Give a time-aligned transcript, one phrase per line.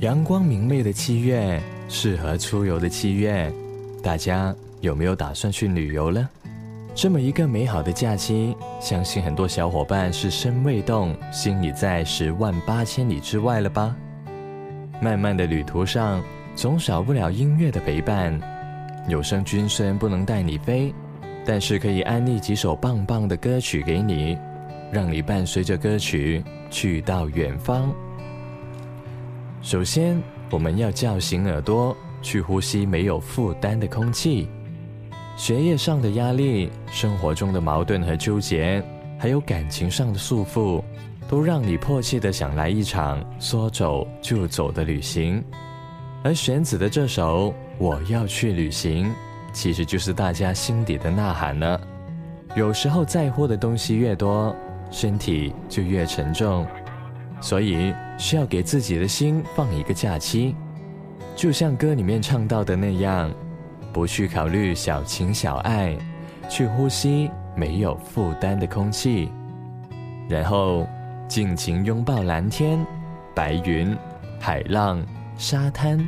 [0.00, 3.52] 阳光明媚的七月，适合出游的七月，
[4.02, 6.26] 大家有没有打算去旅游呢？
[6.94, 13.94] 这么一个美好的假期，相信很多小伙伴是身未动，心已在十万八千里之外了吧？
[15.02, 16.22] 漫漫的旅途上，
[16.56, 18.40] 总少不了音乐的陪伴。
[19.06, 20.94] 有声君虽然不能带你飞，
[21.44, 24.38] 但是可以安利几首棒棒的歌曲给你，
[24.90, 27.94] 让你伴随着歌曲去到远方。
[29.62, 30.20] 首先，
[30.50, 34.48] 我们要叫醒耳朵，去呼吸没有负担的空气。
[35.36, 38.82] 学业上的压力、生活中的矛盾和纠结，
[39.18, 40.82] 还有感情上的束缚，
[41.28, 45.44] 都让你迫切的想来一场说走就走的旅行。
[46.24, 47.48] 而玄子的这首
[47.78, 49.08] 《我要去旅行》，
[49.52, 51.80] 其实就是大家心底的呐喊呢。
[52.56, 54.56] 有时候在乎的东西越多，
[54.90, 56.66] 身体就越沉重。
[57.42, 60.54] 所以需要给自己的心放一个假期，
[61.34, 63.32] 就像歌里面唱到的那样，
[63.94, 65.96] 不去考虑小情小爱，
[66.46, 69.32] 去呼吸没有负担的空气，
[70.28, 70.86] 然后
[71.28, 72.78] 尽情拥抱蓝天、
[73.34, 73.96] 白云、
[74.38, 75.02] 海浪、
[75.38, 75.98] 沙滩。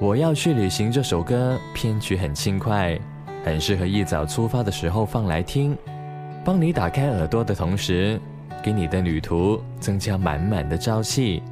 [0.00, 0.90] 我要去旅行。
[0.90, 2.98] 这首歌编曲很轻快，
[3.44, 5.76] 很适合一早出发的时候放来听，
[6.42, 8.18] 帮你打开耳朵的同时。
[8.62, 11.42] 给你的旅途增加满满的朝气。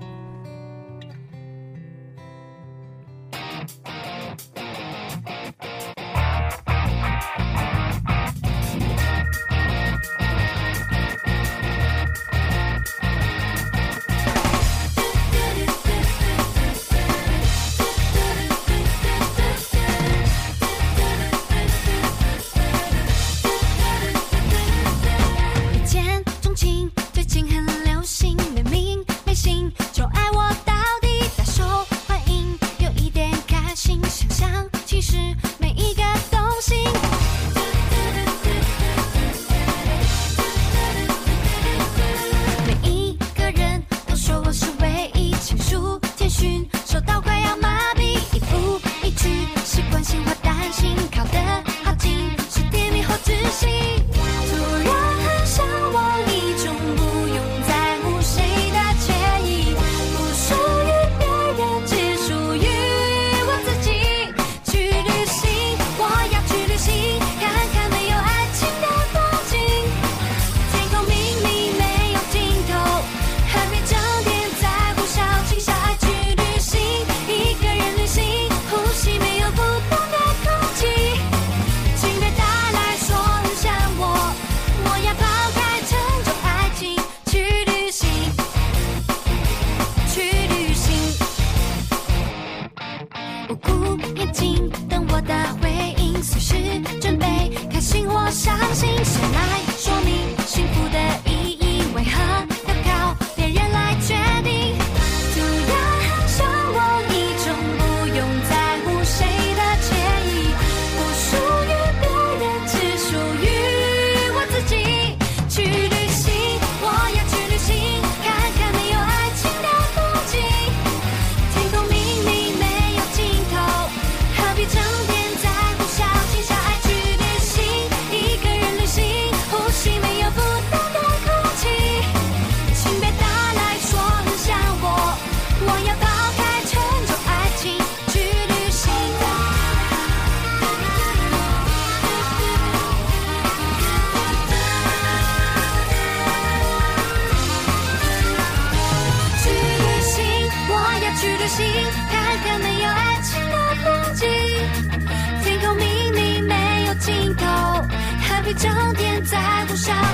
[158.61, 160.10] 整天在呼啸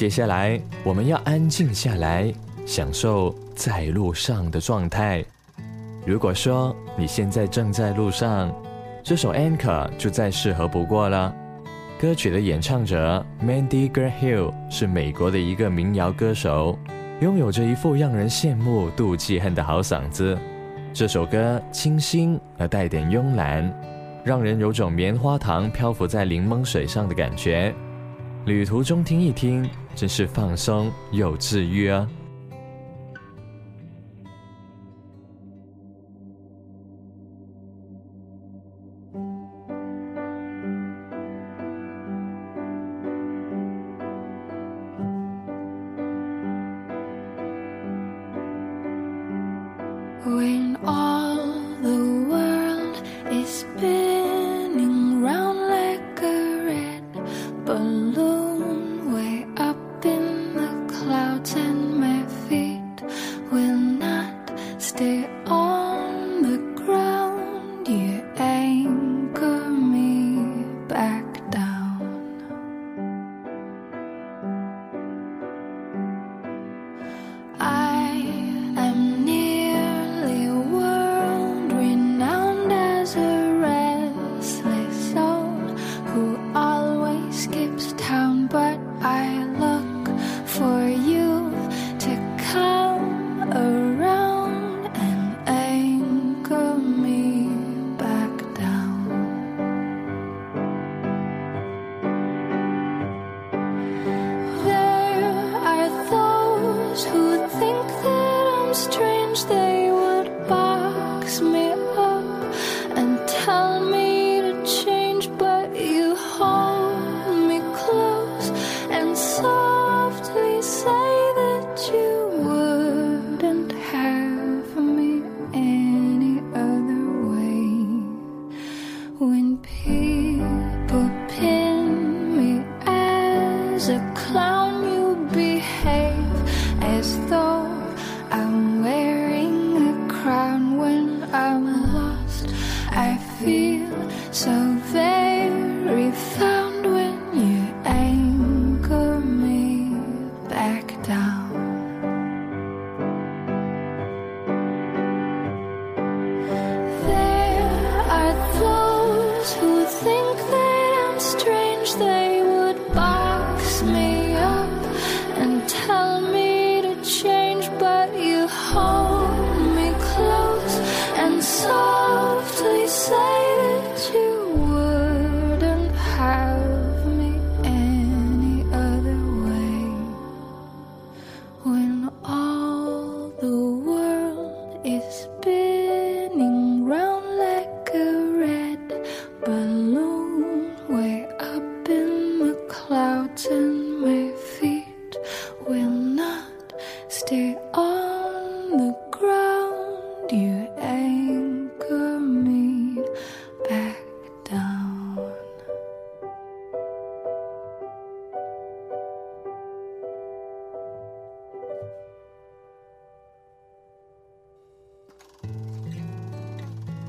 [0.00, 2.32] 接下来，我们要安静下来，
[2.64, 5.22] 享受在路上的状态。
[6.06, 8.50] 如果说你现在正在路上，
[9.02, 11.30] 这首《Anchor》就再适合不过了。
[12.00, 16.78] 歌曲的演唱者 Mandy g r a h i l l 是美国的一个民谣歌手，
[17.20, 20.34] 拥有着一副让人羡慕、妒忌、恨的好嗓子。
[20.94, 23.70] 这首歌清新而带点慵懒，
[24.24, 27.74] 让人有种棉花糖漂浮在柠檬水上的感觉。
[28.46, 32.08] 旅途中听一听，真是放松又治愈啊！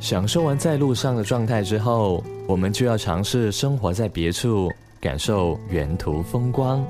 [0.01, 4.67] 享受完在路上的状态之后，我们就要尝试生活在别处，
[4.99, 6.83] 感受沿途风光。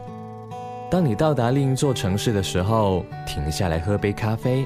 [0.90, 4.66] 当你到达另一座城市的时候，停下来喝杯咖啡，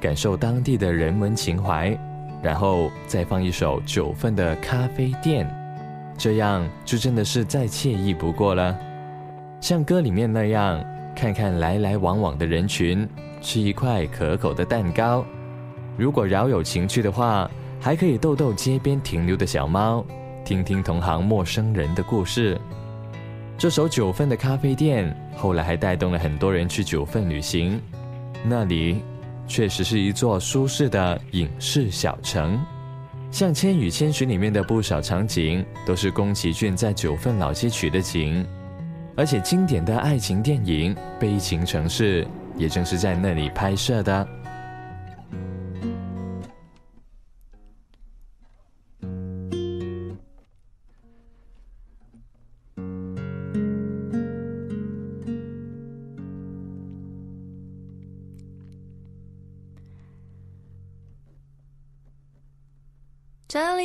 [0.00, 1.94] 感受当地的人文情怀，
[2.42, 5.46] 然后再放一首九份的咖啡店，
[6.16, 8.74] 这样就真的是再惬意不过了。
[9.60, 10.82] 像歌里面那样，
[11.14, 13.06] 看看来来往往的人群，
[13.42, 15.22] 吃一块可口的蛋糕。
[15.98, 17.50] 如果饶有情趣的话。
[17.82, 20.06] 还可以逗逗街边停留的小猫，
[20.44, 22.56] 听听同行陌生人的故事。
[23.58, 27.80] 这首九份的咖啡店后来还带动了很多人去九份旅行，
[28.44, 29.02] 那里
[29.48, 32.56] 确实是一座舒适的影视小城。
[33.32, 38.46] 像《千与千寻》里面的不少场景都是宫崎骏在九份老街取的景，
[39.16, 42.24] 而且经典的爱情电影《悲情城市》
[42.56, 44.28] 也正是在那里拍摄的。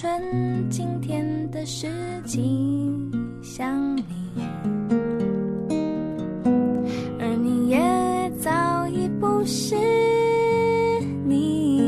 [0.00, 1.88] 春，今天的事
[2.24, 3.10] 情
[3.42, 4.04] 想你，
[7.18, 9.74] 而你也早已不是
[11.26, 11.82] 你。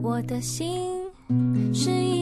[0.00, 0.88] 我的心
[1.74, 2.17] 是一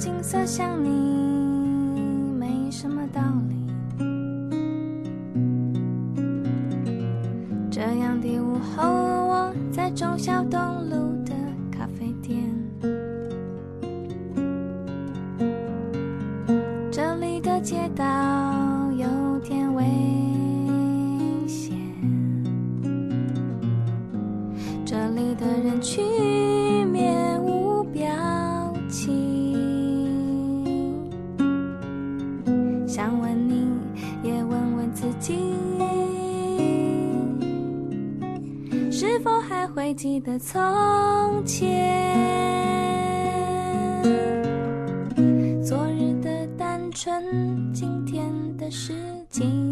[0.00, 2.00] 景色像你
[2.38, 3.59] 没什么道理。
[32.90, 33.68] 想问你
[34.24, 35.38] 也问问自己，
[38.90, 40.60] 是否还会记得从
[41.46, 41.88] 前？
[45.62, 48.92] 昨日的单纯，今天的事
[49.30, 49.69] 情。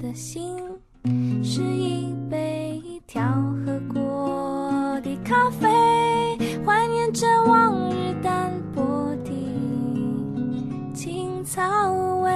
[0.00, 0.56] 的心
[1.44, 3.22] 是一杯调
[3.64, 5.68] 和过的咖啡。
[6.64, 8.82] 怀念着往日淡薄
[9.24, 9.30] 的
[10.94, 11.62] 青草
[12.22, 12.30] 味，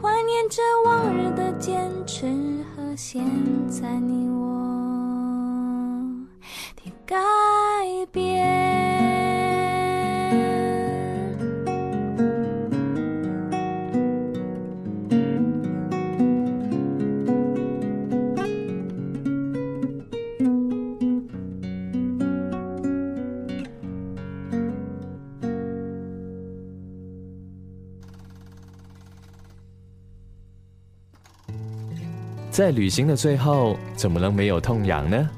[0.00, 2.26] 怀念着往日的坚持
[2.74, 3.22] 和现
[3.68, 4.00] 在
[32.54, 35.28] 在旅行的最后，怎么能没有痛痒呢？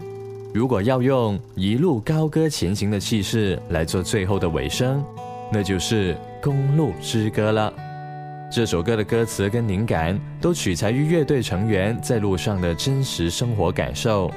[0.52, 5.02] 如果要用一路高歌前行的气势来做最后的尾声，
[5.50, 7.73] 那就是《公路之歌》了。
[8.52, 14.30] 这首歌的歌词跟灵感都取材于乐队成员在路上的真实生活感受。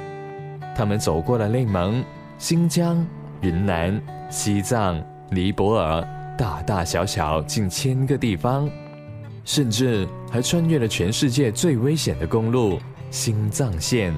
[0.74, 2.02] 他们走过了内蒙、
[2.38, 3.06] 新疆、
[3.42, 6.02] 云南、西藏、尼泊尔，
[6.38, 8.70] 大大小小近千个地方。
[9.52, 12.78] 甚至还穿越了全世界最危险的公路
[13.10, 14.14] 心脏线。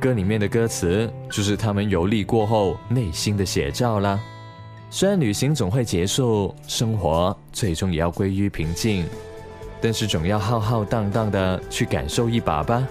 [0.00, 4.18] 歌里面的歌词就是他们游历过后内心的写照啦。
[4.90, 9.06] 虽然旅行总会结束生活最终也要归于平静
[9.80, 12.84] 但是总要浩浩荡荡的去感受一把吧。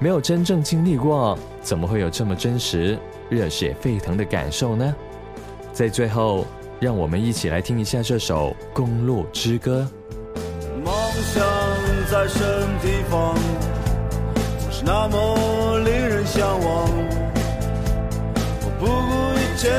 [0.00, 2.98] 没有真正经历过怎么会有这么真实
[3.30, 4.92] 热血沸腾的感受呢？
[5.72, 6.44] 在最后
[6.80, 9.88] 让我们一起来听一下这首公路之歌。
[12.12, 13.34] 在什么地方
[14.58, 16.86] 总是那么令人向往。
[18.60, 19.70] 我不顾一切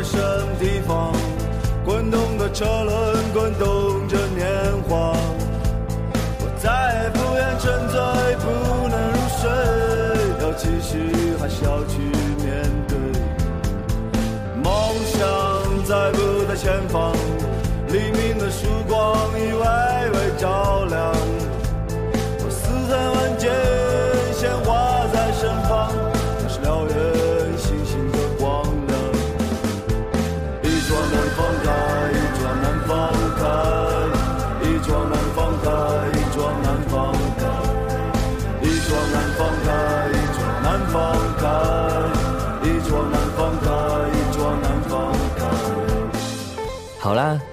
[0.00, 1.12] 在什么地方
[1.84, 3.09] 滚动的车轮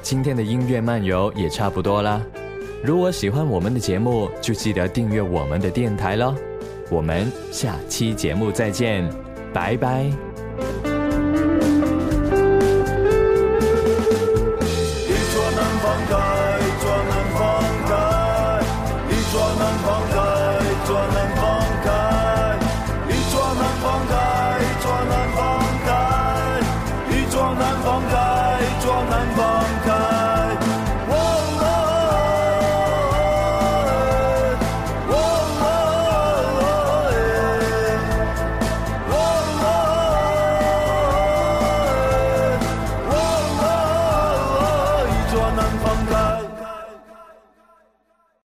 [0.09, 2.21] 今天的音乐漫游也差不多啦。
[2.81, 6.33] 如果喜欢我们的节目，就记得订阅我们的电台喽。
[6.89, 9.05] 我们下期节目再见，
[9.53, 10.03] 拜拜。
[10.03, 10.13] 一
[15.33, 16.26] 座南方的。